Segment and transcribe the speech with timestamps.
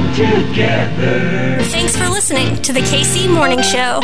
[0.00, 1.62] come together.
[1.64, 4.00] Thanks for listening to the KC Morning Show.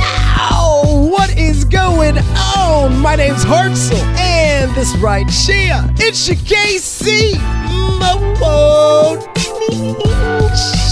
[0.00, 1.08] Yo!
[1.10, 2.98] What is going on?
[2.98, 7.38] My name's Hartzell, and this right here, it's your KC
[7.70, 10.85] Morning Show, baby!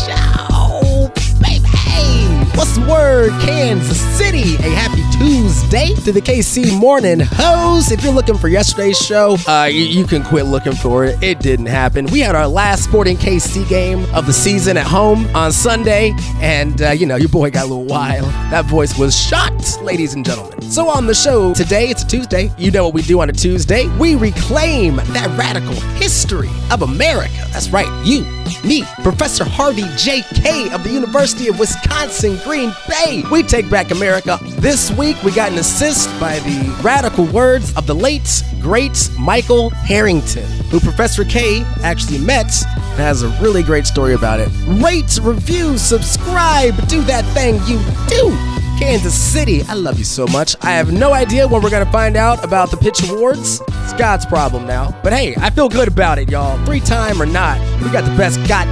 [2.64, 4.56] What's the word, Kansas City?
[4.56, 7.92] A happy Tuesday to the KC Morning Hose.
[7.92, 11.22] If you're looking for yesterday's show, uh, you, you can quit looking for it.
[11.22, 12.06] It didn't happen.
[12.06, 16.82] We had our last Sporting KC game of the season at home on Sunday, and
[16.82, 18.26] uh, you know, your boy got a little wild.
[18.50, 20.60] That voice was shot, ladies and gentlemen.
[20.62, 22.50] So on the show today, it's a Tuesday.
[22.58, 23.86] You know what we do on a Tuesday?
[23.98, 27.46] We reclaim that radical history of America.
[27.52, 28.22] That's right, you,
[28.68, 30.22] me, Professor Harvey J.
[30.34, 33.22] Kaye of the University of Wisconsin Green Bay.
[33.30, 34.38] We take back America.
[34.58, 39.68] This week, we got an assist by the radical words of the late, great Michael
[39.68, 44.48] Harrington, who Professor Kaye actually met and has a really great story about it.
[44.82, 48.53] Rate, review, subscribe, do that thing you do.
[48.78, 50.56] Kansas City, I love you so much.
[50.62, 53.60] I have no idea when we're gonna find out about the pitch awards.
[53.68, 54.98] It's God's problem now.
[55.02, 56.62] But hey, I feel good about it, y'all.
[56.64, 58.66] Three time or not, we got the best God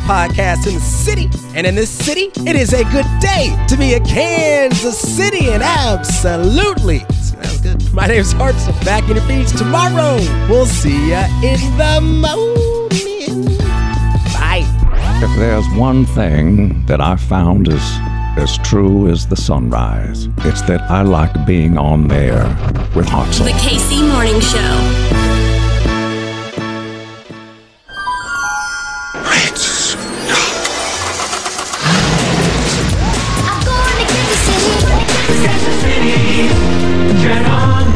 [0.00, 1.30] podcast in the city.
[1.54, 5.62] And in this city, it is a good day to be a Kansas City, and
[5.62, 6.98] absolutely.
[6.98, 7.92] That was good.
[7.94, 8.84] My name's Hartzell.
[8.84, 10.16] Back in your feeds tomorrow.
[10.48, 13.44] We'll see ya in the morning.
[14.34, 14.64] Bye.
[15.22, 17.82] If there's one thing that I found is
[18.36, 22.44] as true as the sunrise, it's that I like being on there
[22.94, 23.44] with Hartzell.
[23.44, 25.16] The KC Morning Show.
[33.48, 34.88] I'm going to Kansas City.
[35.44, 36.48] Kansas City.
[37.22, 37.92] Channel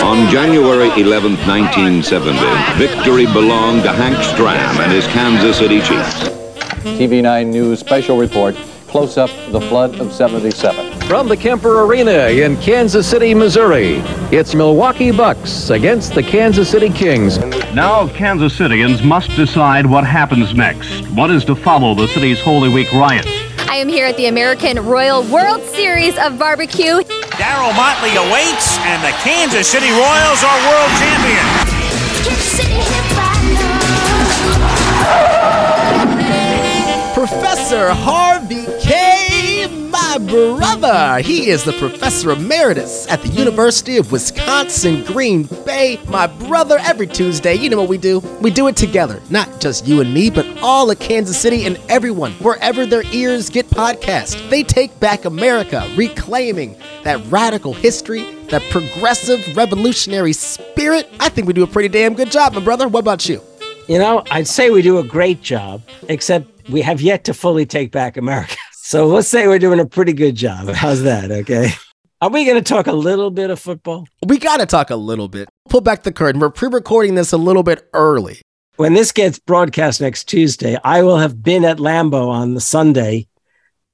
[0.00, 0.04] 9.
[0.04, 2.38] On January 11, 1970,
[2.78, 6.28] victory belonged to Hank Stram and his Kansas City Chiefs.
[6.82, 8.56] TV9 News special report,
[8.92, 11.00] Close Up the Flood of 77.
[11.08, 16.90] From the Kemper Arena in Kansas City, Missouri, it's Milwaukee Bucks against the Kansas City
[16.90, 17.38] Kings.
[17.74, 21.08] Now, Kansas Citians must decide what happens next.
[21.12, 23.30] What is to follow the city's Holy Week riots?
[23.60, 27.00] I am here at the American Royal World Series of Barbecue.
[27.40, 31.64] Darryl Motley awaits, and the Kansas City Royals are world champions.
[32.28, 33.82] Kansas City hit by love.
[37.14, 38.71] Professor Harvey Kaye.
[38.71, 38.71] My
[40.32, 41.22] brother.
[41.22, 46.00] He is the professor emeritus at the University of Wisconsin Green Bay.
[46.08, 48.20] My brother, every Tuesday, you know what we do?
[48.40, 49.20] We do it together.
[49.28, 53.50] Not just you and me, but all of Kansas City and everyone, wherever their ears
[53.50, 54.48] get podcasts.
[54.48, 61.10] They take back America, reclaiming that radical history, that progressive revolutionary spirit.
[61.20, 62.88] I think we do a pretty damn good job, my brother.
[62.88, 63.42] What about you?
[63.86, 67.66] You know, I'd say we do a great job, except we have yet to fully
[67.66, 68.56] take back America.
[68.92, 70.68] So let's say we're doing a pretty good job.
[70.68, 71.30] How's that?
[71.30, 71.70] Okay.
[72.20, 74.06] Are we going to talk a little bit of football?
[74.22, 75.48] We got to talk a little bit.
[75.70, 76.42] Pull back the curtain.
[76.42, 78.42] We're pre recording this a little bit early.
[78.76, 83.28] When this gets broadcast next Tuesday, I will have been at Lambeau on the Sunday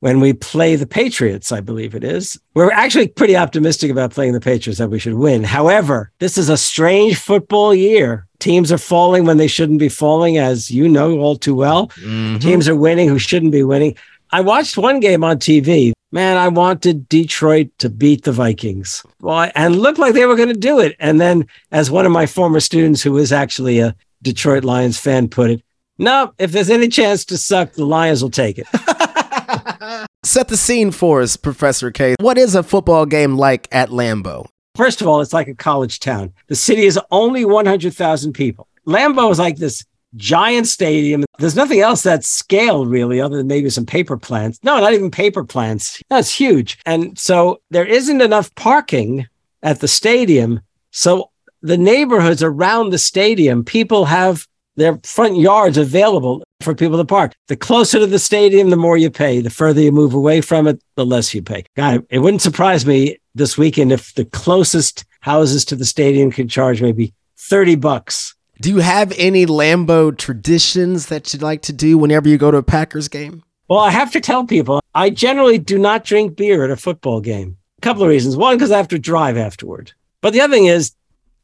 [0.00, 2.36] when we play the Patriots, I believe it is.
[2.54, 5.44] We're actually pretty optimistic about playing the Patriots that we should win.
[5.44, 8.26] However, this is a strange football year.
[8.40, 11.86] Teams are falling when they shouldn't be falling, as you know all too well.
[11.88, 12.38] Mm-hmm.
[12.38, 13.96] Teams are winning who shouldn't be winning.
[14.30, 15.92] I watched one game on TV.
[16.12, 19.04] Man, I wanted Detroit to beat the Vikings.
[19.20, 20.96] Well, and looked like they were going to do it.
[20.98, 25.28] And then, as one of my former students who is actually a Detroit Lions fan
[25.28, 25.62] put it,
[25.98, 28.66] no, if there's any chance to suck, the Lions will take it.
[30.24, 32.14] Set the scene for us, Professor Kaye.
[32.20, 34.46] What is a football game like at Lambeau?
[34.76, 36.32] First of all, it's like a college town.
[36.46, 38.68] The city is only 100,000 people.
[38.86, 39.84] Lambeau is like this
[40.16, 41.24] giant stadium.
[41.38, 44.58] There's nothing else that's scaled really, other than maybe some paper plants.
[44.62, 46.02] No, not even paper plants.
[46.08, 46.78] That's huge.
[46.86, 49.26] And so there isn't enough parking
[49.62, 50.60] at the stadium.
[50.90, 51.30] So
[51.62, 54.46] the neighborhoods around the stadium, people have
[54.76, 57.34] their front yards available for people to park.
[57.48, 59.40] The closer to the stadium, the more you pay.
[59.40, 61.64] The further you move away from it, the less you pay.
[61.76, 66.48] God, it wouldn't surprise me this weekend if the closest houses to the stadium could
[66.48, 68.34] charge maybe 30 bucks.
[68.60, 72.56] Do you have any Lambeau traditions that you'd like to do whenever you go to
[72.56, 73.44] a Packers game?
[73.68, 77.20] Well, I have to tell people I generally do not drink beer at a football
[77.20, 77.56] game.
[77.78, 78.36] A couple of reasons.
[78.36, 79.92] One, because I have to drive afterward.
[80.22, 80.92] But the other thing is,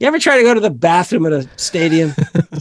[0.01, 2.15] you ever try to go to the bathroom at a stadium?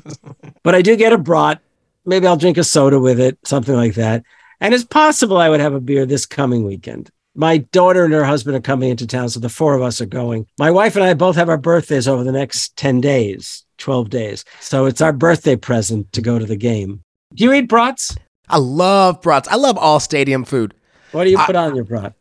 [0.63, 1.59] but I do get a brat.
[2.05, 4.23] maybe I'll drink a soda with it, something like that.
[4.59, 7.09] And it's possible I would have a beer this coming weekend.
[7.33, 10.05] My daughter and her husband are coming into town, so the four of us are
[10.05, 10.45] going.
[10.59, 14.45] My wife and I both have our birthdays over the next 10 days, 12 days.
[14.61, 17.01] So it's our birthday present to go to the game.
[17.35, 18.15] Do you eat brats?
[18.47, 19.47] I love brats.
[19.49, 20.73] I love all stadium food.
[21.11, 22.13] What do you put on your brat?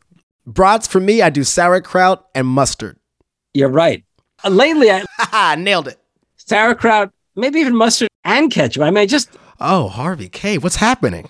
[0.44, 2.98] Brats for me, I do sauerkraut and mustard.
[3.54, 4.04] You're right.
[4.44, 6.00] Uh, lately, I nailed it.
[6.36, 8.82] sauerkraut, maybe even mustard and ketchup.
[8.82, 9.30] I mean, just
[9.60, 11.28] Oh, Harvey Kaye, what's happening?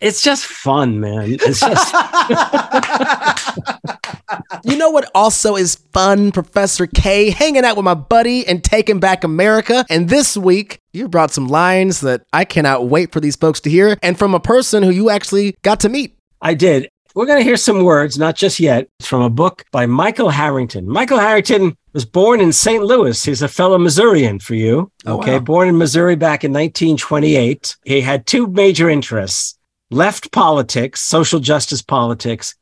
[0.00, 1.36] it's just fun, man.
[1.40, 1.94] It's just
[4.64, 7.30] You know what also is fun, Professor Kaye?
[7.30, 9.84] Hanging out with my buddy and taking back America.
[9.90, 13.70] And this week, you brought some lines that I cannot wait for these folks to
[13.70, 16.16] hear, and from a person who you actually got to meet.
[16.40, 16.88] I did.
[17.14, 20.30] We're going to hear some words, not just yet, It's from a book by Michael
[20.30, 20.88] Harrington.
[20.88, 22.84] Michael Harrington was born in St.
[22.84, 23.24] Louis.
[23.24, 24.92] He's a fellow Missourian for you.
[25.04, 25.32] Oh, okay.
[25.32, 25.40] wow.
[25.40, 27.76] Born in Missouri back in 1928.
[27.84, 29.58] He had two major interests
[29.90, 32.54] left politics, social justice politics,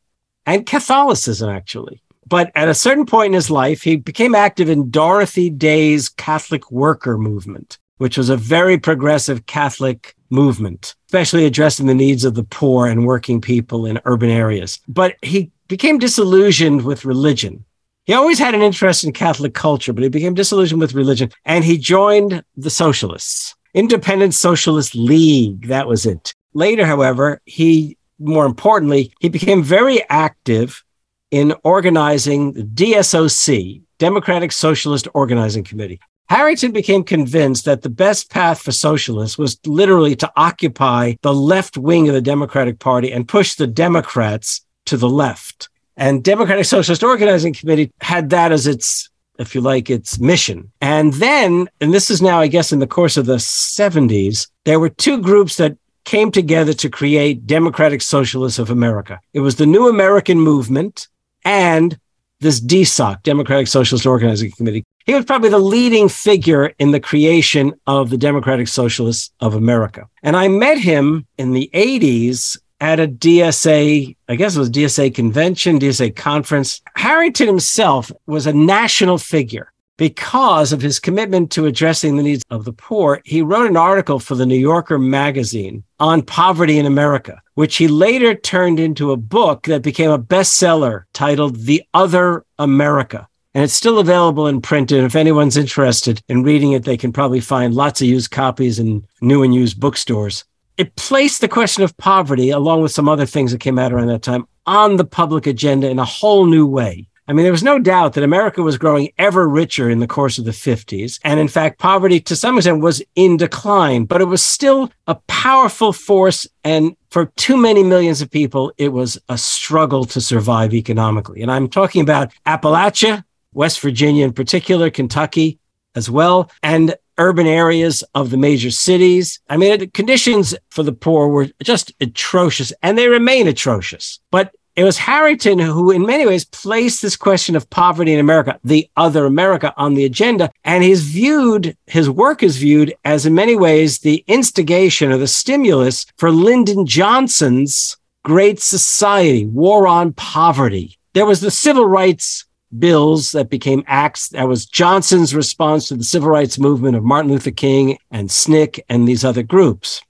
[0.46, 2.02] and Catholicism, actually.
[2.28, 6.70] But at a certain point in his life, he became active in Dorothy Day's Catholic
[6.70, 12.42] Worker Movement, which was a very progressive Catholic movement, especially addressing the needs of the
[12.42, 14.80] poor and working people in urban areas.
[14.88, 17.64] But he became disillusioned with religion.
[18.04, 21.64] He always had an interest in Catholic culture, but he became disillusioned with religion and
[21.64, 25.66] he joined the Socialists, Independent Socialist League.
[25.68, 26.32] That was it.
[26.54, 30.82] Later, however, he, more importantly, he became very active
[31.30, 36.00] in organizing the DSOC, Democratic Socialist Organizing Committee.
[36.28, 41.76] Harrington became convinced that the best path for socialists was literally to occupy the left
[41.76, 45.68] wing of the Democratic Party and push the Democrats to the left.
[45.96, 49.08] And Democratic Socialist Organizing Committee had that as its,
[49.38, 50.72] if you like, its mission.
[50.80, 54.80] And then, and this is now, I guess, in the course of the 70s, there
[54.80, 59.20] were two groups that came together to create Democratic Socialists of America.
[59.34, 61.08] It was the New American Movement
[61.44, 61.98] and
[62.40, 64.84] this DSOC, Democratic Socialist Organizing Committee.
[65.04, 70.06] He was probably the leading figure in the creation of the Democratic Socialists of America.
[70.22, 75.14] And I met him in the 80s at a DSA, I guess it was DSA
[75.14, 76.82] convention, DSA conference.
[76.94, 82.64] Harrington himself was a national figure because of his commitment to addressing the needs of
[82.64, 83.20] the poor.
[83.24, 87.88] He wrote an article for the New Yorker magazine on poverty in America, which he
[87.88, 93.28] later turned into a book that became a bestseller titled The Other America.
[93.54, 94.92] And it's still available in print.
[94.92, 98.78] And if anyone's interested in reading it, they can probably find lots of used copies
[98.78, 100.44] in new and used bookstores.
[100.76, 104.08] It placed the question of poverty, along with some other things that came out around
[104.08, 107.08] that time, on the public agenda in a whole new way.
[107.28, 110.38] I mean, there was no doubt that America was growing ever richer in the course
[110.38, 111.18] of the 50s.
[111.24, 115.16] And in fact, poverty to some extent was in decline, but it was still a
[115.26, 116.46] powerful force.
[116.62, 121.42] And for too many millions of people, it was a struggle to survive economically.
[121.42, 125.58] And I'm talking about Appalachia, West Virginia in particular, Kentucky
[125.96, 129.40] as well, and urban areas of the major cities.
[129.48, 134.20] I mean, the conditions for the poor were just atrocious and they remain atrocious.
[134.30, 138.60] But it was Harrington who, in many ways, placed this question of poverty in America,
[138.62, 140.50] the other America, on the agenda.
[140.64, 145.26] And he's viewed, his work is viewed as, in many ways, the instigation or the
[145.26, 150.98] stimulus for Lyndon Johnson's Great Society, War on Poverty.
[151.14, 152.44] There was the civil rights
[152.78, 154.28] bills that became acts.
[154.30, 158.80] That was Johnson's response to the civil rights movement of Martin Luther King and SNCC
[158.88, 160.02] and these other groups.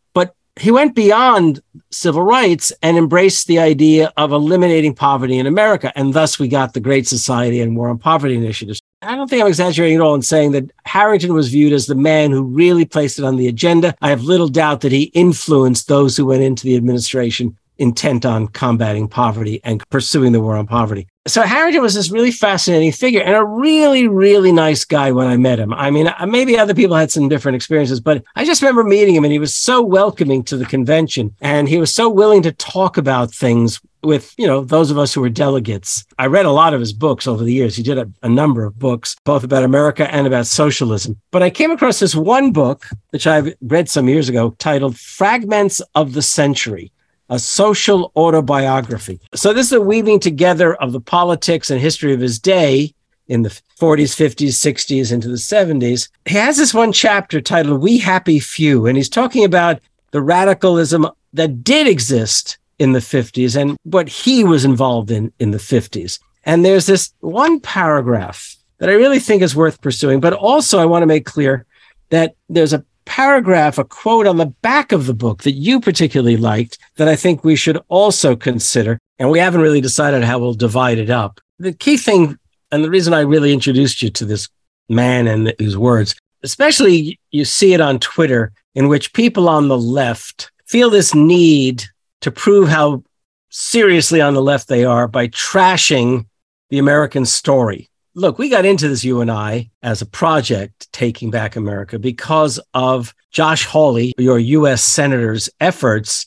[0.58, 1.60] He went beyond
[1.90, 5.92] civil rights and embraced the idea of eliminating poverty in America.
[5.94, 8.80] And thus we got the Great Society and War on Poverty initiatives.
[9.02, 11.94] I don't think I'm exaggerating at all in saying that Harrington was viewed as the
[11.94, 13.94] man who really placed it on the agenda.
[14.00, 18.48] I have little doubt that he influenced those who went into the administration intent on
[18.48, 21.06] combating poverty and pursuing the war on poverty.
[21.26, 25.36] So Harrington was this really fascinating figure and a really, really nice guy when I
[25.36, 25.74] met him.
[25.74, 29.24] I mean, maybe other people had some different experiences, but I just remember meeting him
[29.24, 32.96] and he was so welcoming to the convention and he was so willing to talk
[32.96, 36.04] about things with, you know, those of us who were delegates.
[36.16, 37.74] I read a lot of his books over the years.
[37.74, 41.20] He did a, a number of books, both about America and about socialism.
[41.32, 45.82] But I came across this one book, which I read some years ago, titled Fragments
[45.96, 46.92] of the Century
[47.28, 49.20] a social autobiography.
[49.34, 52.94] So this is a weaving together of the politics and history of his day
[53.28, 56.08] in the 40s, 50s, 60s, into the 70s.
[56.26, 59.80] He has this one chapter titled We Happy Few, and he's talking about
[60.12, 65.50] the radicalism that did exist in the 50s and what he was involved in in
[65.50, 66.18] the 50s.
[66.44, 70.84] And there's this one paragraph that I really think is worth pursuing, but also I
[70.84, 71.66] want to make clear
[72.10, 76.36] that there's a paragraph, a quote on the back of the book that you particularly
[76.36, 78.98] liked that I think we should also consider.
[79.18, 81.40] And we haven't really decided how we'll divide it up.
[81.58, 82.38] The key thing,
[82.70, 84.48] and the reason I really introduced you to this
[84.90, 89.78] man and his words, especially you see it on Twitter, in which people on the
[89.78, 91.84] left feel this need
[92.20, 93.02] to prove how
[93.50, 96.26] seriously on the left they are by trashing
[96.68, 97.88] the American story.
[98.18, 102.58] Look, we got into this, you and I, as a project, Taking Back America, because
[102.72, 106.24] of Josh Hawley, your US Senator's efforts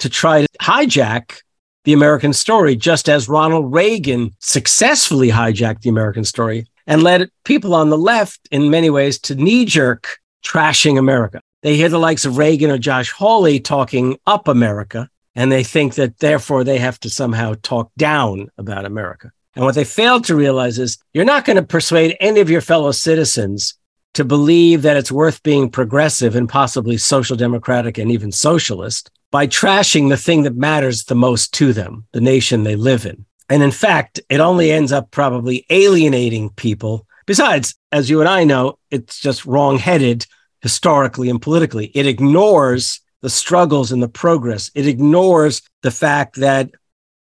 [0.00, 1.40] to try to hijack
[1.84, 7.74] the American story, just as Ronald Reagan successfully hijacked the American story and led people
[7.74, 11.40] on the left, in many ways, to knee jerk trashing America.
[11.62, 15.94] They hear the likes of Reagan or Josh Hawley talking up America, and they think
[15.94, 19.32] that therefore they have to somehow talk down about America.
[19.54, 22.60] And what they failed to realize is you're not going to persuade any of your
[22.60, 23.74] fellow citizens
[24.14, 29.46] to believe that it's worth being progressive and possibly social democratic and even socialist by
[29.46, 33.24] trashing the thing that matters the most to them, the nation they live in.
[33.48, 37.06] And in fact, it only ends up probably alienating people.
[37.26, 40.26] Besides, as you and I know, it's just wrong-headed
[40.60, 41.86] historically and politically.
[41.94, 44.70] It ignores the struggles and the progress.
[44.74, 46.70] It ignores the fact that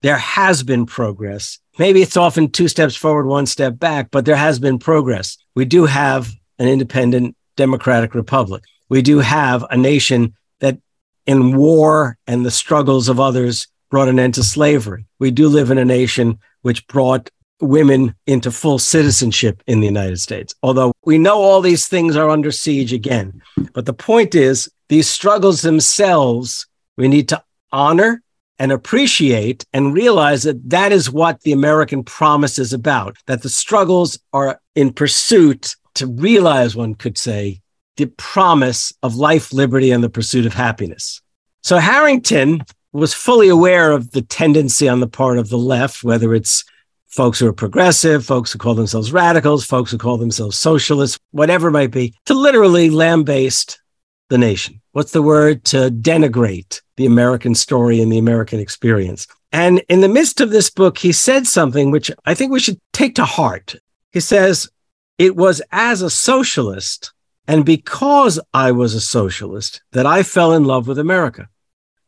[0.02, 1.58] there has been progress.
[1.78, 5.38] Maybe it's often two steps forward, one step back, but there has been progress.
[5.54, 8.64] We do have an independent democratic republic.
[8.88, 10.78] We do have a nation that
[11.26, 15.06] in war and the struggles of others brought an end to slavery.
[15.18, 17.30] We do live in a nation which brought
[17.60, 20.54] women into full citizenship in the United States.
[20.62, 23.42] Although we know all these things are under siege again.
[23.72, 26.66] But the point is, these struggles themselves,
[26.96, 27.42] we need to
[27.72, 28.22] honor
[28.58, 33.48] and appreciate and realize that that is what the American promise is about, that the
[33.48, 37.60] struggles are in pursuit to realize, one could say,
[37.96, 41.20] the promise of life, liberty, and the pursuit of happiness.
[41.62, 42.62] So Harrington
[42.92, 46.64] was fully aware of the tendency on the part of the left, whether it's
[47.08, 51.68] folks who are progressive, folks who call themselves radicals, folks who call themselves socialists, whatever
[51.68, 53.80] it might be, to literally lambaste
[54.28, 54.80] the nation.
[54.98, 55.62] What's the word?
[55.66, 59.28] To denigrate the American story and the American experience.
[59.52, 62.80] And in the midst of this book, he said something which I think we should
[62.92, 63.76] take to heart.
[64.10, 64.68] He says,
[65.16, 67.12] It was as a socialist
[67.46, 71.48] and because I was a socialist that I fell in love with America.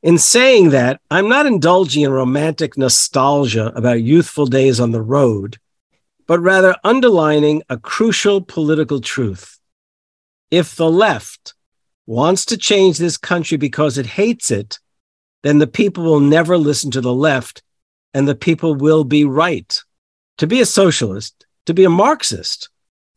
[0.02, 5.58] In saying that, I'm not indulging in romantic nostalgia about youthful days on the road,
[6.26, 9.60] but rather underlining a crucial political truth.
[10.50, 11.54] If the left
[12.06, 14.78] wants to change this country because it hates it,
[15.42, 17.62] then the people will never listen to the left
[18.12, 19.82] and the people will be right.
[20.38, 22.68] To be a socialist, to be a Marxist,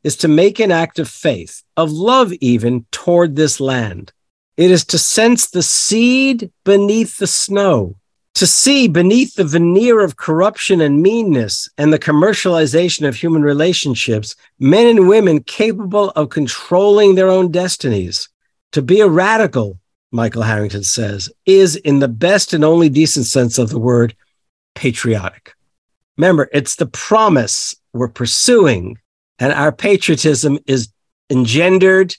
[0.04, 4.12] is to make an act of faith, of love even, toward this land.
[4.58, 7.96] It is to sense the seed beneath the snow,
[8.36, 14.36] to see beneath the veneer of corruption and meanness and the commercialization of human relationships,
[14.60, 18.30] men and women capable of controlling their own destinies.
[18.74, 19.80] To be a radical,
[20.12, 24.16] Michael Harrington says, is in the best and only decent sense of the word
[24.76, 25.54] patriotic.
[26.18, 28.98] Remember, it's the promise we're pursuing,
[29.40, 30.92] and our patriotism is
[31.30, 32.16] engendered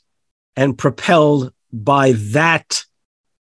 [0.56, 2.84] and propelled by that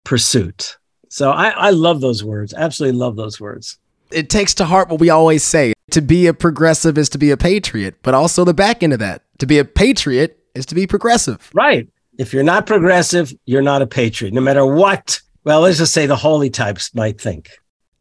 [0.03, 0.77] pursuit.
[1.07, 2.53] So I, I love those words.
[2.53, 3.77] Absolutely love those words.
[4.11, 7.31] It takes to heart what we always say to be a progressive is to be
[7.31, 9.23] a patriot, but also the back end of that.
[9.39, 11.49] To be a patriot is to be progressive.
[11.53, 11.87] Right.
[12.19, 15.21] If you're not progressive, you're not a patriot, no matter what.
[15.45, 17.49] Well, let's just say the Hawley types might think.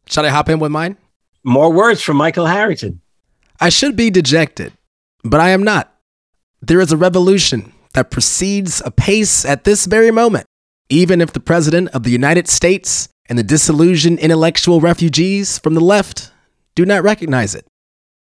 [0.07, 0.97] Should I hop in with mine?
[1.45, 2.99] More words from Michael Harrington.
[3.61, 4.73] I should be dejected,
[5.23, 5.95] but I am not.
[6.61, 10.47] There is a revolution that proceeds apace at this very moment,
[10.89, 15.79] even if the President of the United States and the disillusioned intellectual refugees from the
[15.79, 16.29] left
[16.75, 17.65] do not recognize it.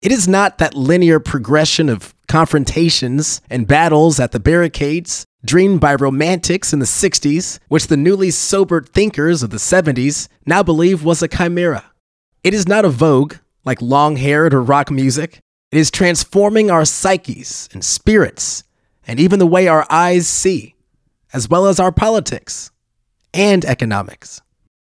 [0.03, 5.95] It is not that linear progression of confrontations and battles at the barricades dreamed by
[5.95, 11.23] romantics in the 60s, which the newly sobered thinkers of the 70s now believe was
[11.23, 11.85] a chimera.
[12.43, 13.35] It is not a vogue
[13.65, 15.39] like long haired or rock music.
[15.71, 18.63] It is transforming our psyches and spirits
[19.07, 20.75] and even the way our eyes see,
[21.33, 22.71] as well as our politics
[23.33, 24.41] and economics.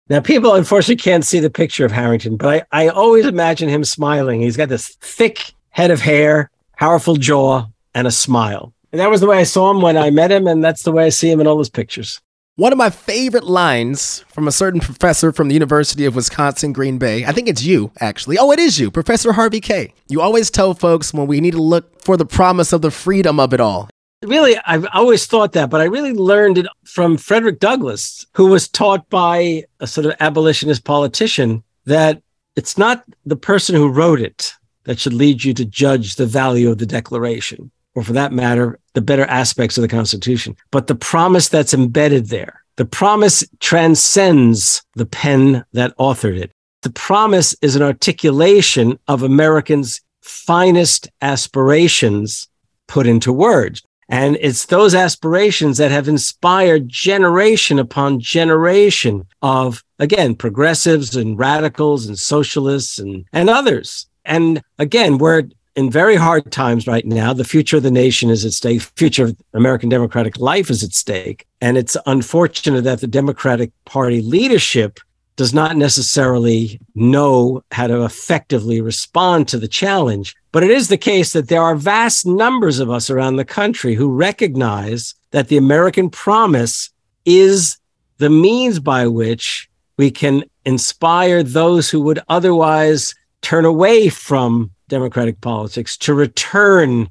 [0.08, 3.84] Now, people unfortunately can't see the picture of Harrington, but I, I always imagine him
[3.84, 4.40] smiling.
[4.40, 8.72] He's got this thick head of hair, powerful jaw, and a smile.
[8.92, 10.92] And that was the way I saw him when I met him, and that's the
[10.92, 12.20] way I see him in all his pictures.
[12.56, 16.98] One of my favorite lines from a certain professor from the University of Wisconsin Green
[16.98, 18.36] Bay, I think it's you, actually.
[18.36, 19.94] Oh, it is you, Professor Harvey Kaye.
[20.08, 23.40] You always tell folks when we need to look for the promise of the freedom
[23.40, 23.88] of it all.
[24.22, 28.68] Really, I've always thought that, but I really learned it from Frederick Douglass, who was
[28.68, 32.22] taught by a sort of abolitionist politician that
[32.54, 34.52] it's not the person who wrote it
[34.84, 38.78] that should lead you to judge the value of the Declaration, or for that matter,
[38.94, 42.62] the better aspects of the Constitution, but the promise that's embedded there.
[42.76, 46.52] The promise transcends the pen that authored it.
[46.82, 52.48] The promise is an articulation of Americans' finest aspirations
[52.88, 53.82] put into words.
[54.08, 62.06] And it's those aspirations that have inspired generation upon generation of, again, progressives and radicals
[62.06, 64.06] and socialists and, and others.
[64.24, 67.32] And again, we're in very hard times right now.
[67.32, 68.82] The future of the nation is at stake.
[68.82, 71.46] Future of American democratic life is at stake.
[71.60, 75.00] And it's unfortunate that the Democratic Party leadership
[75.36, 80.36] does not necessarily know how to effectively respond to the challenge.
[80.52, 83.94] But it is the case that there are vast numbers of us around the country
[83.94, 86.90] who recognize that the American promise
[87.24, 87.78] is
[88.18, 95.40] the means by which we can inspire those who would otherwise turn away from democratic
[95.40, 97.08] politics to return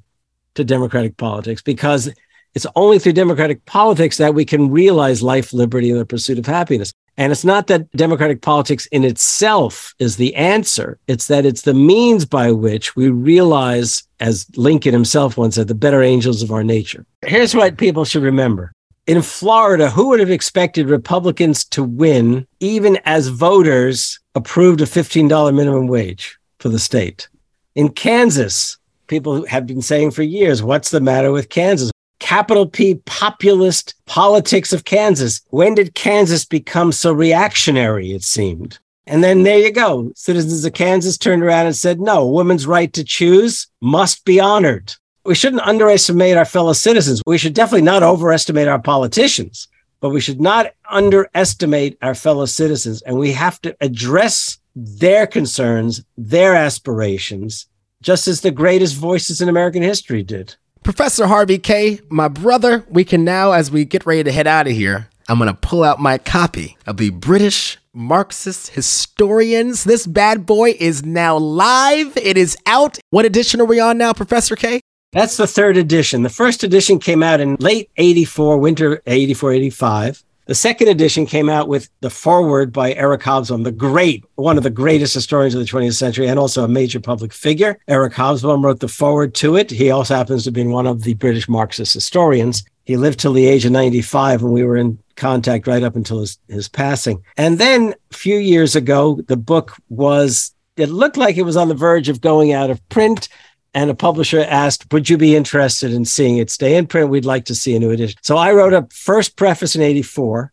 [0.54, 2.14] to democratic politics because
[2.54, 6.46] it's only through democratic politics that we can realize life, liberty, and the pursuit of
[6.46, 6.94] happiness.
[7.18, 11.00] And it's not that democratic politics in itself is the answer.
[11.08, 15.74] It's that it's the means by which we realize, as Lincoln himself once said, the
[15.74, 17.04] better angels of our nature.
[17.26, 18.74] Here's what people should remember.
[19.08, 25.56] In Florida, who would have expected Republicans to win even as voters approved a $15
[25.56, 27.28] minimum wage for the state?
[27.74, 31.90] In Kansas, people have been saying for years, what's the matter with Kansas?
[32.20, 35.42] Capital P populist politics of Kansas.
[35.52, 38.12] When did Kansas become so reactionary?
[38.12, 38.78] It seemed.
[39.08, 40.12] And then there you go.
[40.16, 44.94] Citizens of Kansas turned around and said, no, women's right to choose must be honored.
[45.24, 47.22] We shouldn't underestimate our fellow citizens.
[47.26, 49.70] We should definitely not overestimate our politicians,
[50.02, 53.02] but we should not underestimate our fellow citizens.
[53.04, 57.68] And we have to address their concerns, their aspirations,
[58.02, 60.56] just as the greatest voices in American history did.
[60.84, 64.68] Professor Harvey Kaye., my brother, we can now, as we get ready to head out
[64.68, 69.84] of here, I'm going to pull out my copy of the British Marxist Historians.
[69.84, 72.18] This bad boy is now live.
[72.18, 72.98] It is out.
[73.12, 74.82] What edition are we on now, Professor Kaye?
[75.14, 76.24] That's the third edition.
[76.24, 80.24] The first edition came out in late 84, winter 84, 85.
[80.52, 84.64] The second edition came out with the foreword by Eric Hobsbawm, the great, one of
[84.64, 87.80] the greatest historians of the 20th century, and also a major public figure.
[87.88, 89.72] Eric Hobsbawm wrote the foreword to it.
[89.72, 92.66] He also happens to have been one of the British Marxist historians.
[92.84, 96.20] He lived till the age of 95, and we were in contact right up until
[96.20, 97.24] his, his passing.
[97.38, 101.70] And then a few years ago, the book was, it looked like it was on
[101.70, 103.30] the verge of going out of print
[103.74, 107.10] and a publisher asked, Would you be interested in seeing it stay in print?
[107.10, 108.20] We'd like to see a new edition.
[108.22, 110.52] So I wrote a first preface in 84,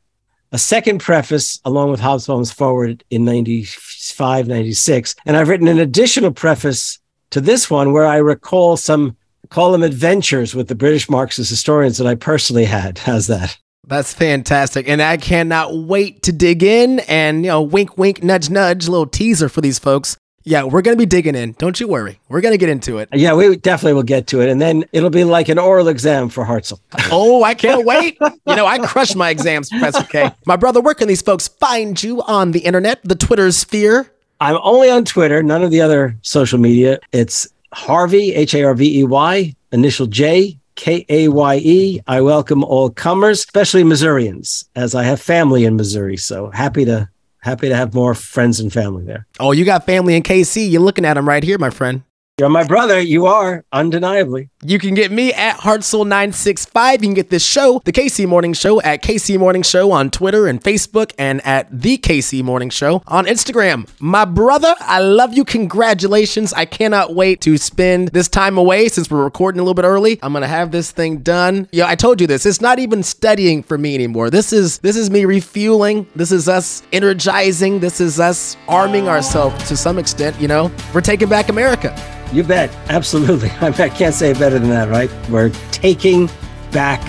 [0.52, 5.14] a second preface along with Hobsbawm's forward in 95, 96.
[5.26, 6.98] And I've written an additional preface
[7.30, 9.16] to this one where I recall some,
[9.50, 12.98] call them adventures with the British Marxist historians that I personally had.
[12.98, 13.58] How's that?
[13.86, 14.86] That's fantastic.
[14.88, 19.06] And I cannot wait to dig in and, you know, wink, wink, nudge, nudge, little
[19.06, 20.16] teaser for these folks.
[20.48, 21.52] Yeah, we're going to be digging in.
[21.58, 22.20] Don't you worry.
[22.30, 23.10] We're going to get into it.
[23.12, 24.48] Yeah, we definitely will get to it.
[24.48, 26.80] And then it'll be like an oral exam for Hartzell.
[27.12, 28.16] oh, I can't wait.
[28.46, 30.32] You know, I crush my exams, Professor Kaye.
[30.46, 34.10] My brother, where can these folks find you on the internet, the Twitter sphere?
[34.40, 36.98] I'm only on Twitter, none of the other social media.
[37.12, 42.00] It's Harvey, H A R V E Y, initial J, K A Y E.
[42.06, 46.16] I welcome all comers, especially Missourians, as I have family in Missouri.
[46.16, 47.06] So happy to
[47.48, 49.26] happy to have more friends and family there.
[49.40, 50.70] Oh, you got family in KC.
[50.70, 52.02] You're looking at them right here, my friend.
[52.38, 53.00] You're my brother.
[53.00, 54.48] You are, undeniably.
[54.62, 56.92] You can get me at Hartzell965.
[56.92, 60.46] You can get this show, The KC Morning Show, at KC Morning Show on Twitter
[60.46, 63.88] and Facebook, and at The KC Morning Show on Instagram.
[63.98, 65.44] My brother, I love you.
[65.44, 66.52] Congratulations.
[66.52, 70.20] I cannot wait to spend this time away since we're recording a little bit early.
[70.22, 71.68] I'm going to have this thing done.
[71.72, 72.46] Yeah, I told you this.
[72.46, 74.30] It's not even studying for me anymore.
[74.30, 76.06] This is this is me refueling.
[76.14, 77.80] This is us energizing.
[77.80, 80.70] This is us arming ourselves to some extent, you know.
[80.94, 81.96] We're taking back America.
[82.32, 82.70] You bet.
[82.88, 83.50] Absolutely.
[83.60, 85.10] I can't say it better than that, right?
[85.30, 86.28] We're taking
[86.72, 87.00] back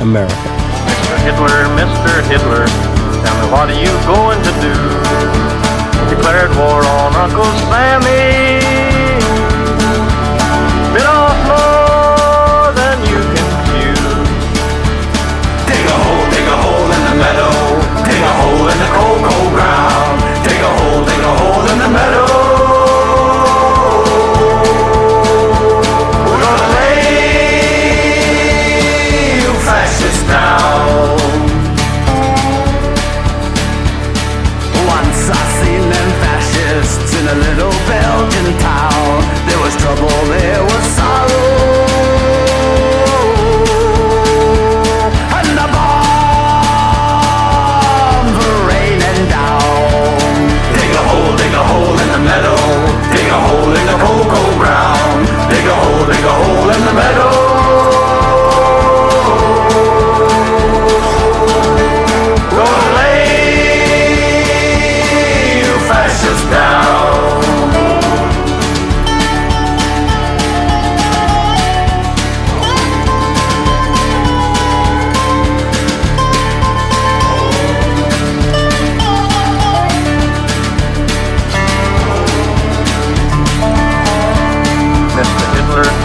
[0.00, 0.34] America.
[0.34, 1.16] Mr.
[1.22, 2.22] Hitler, Mr.
[2.28, 2.66] Hitler,
[3.22, 4.74] tell me what are you going to do?
[6.14, 8.75] Declared war on Uncle Sammy.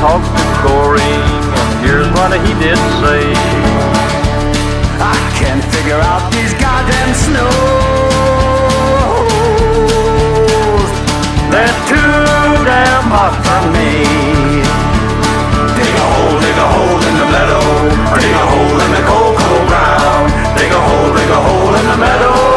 [0.02, 3.22] talked to Corey, and here's what he did say.
[4.98, 7.70] I can't figure out these goddamn snows.
[11.54, 12.18] They're too
[12.66, 13.94] damn hot for me.
[15.78, 17.62] Dig a hole, dig a hole in the meadow.
[18.18, 20.34] Dig a hole in the cold, cold ground.
[20.58, 22.51] Dig a hole, dig a hole in the meadow.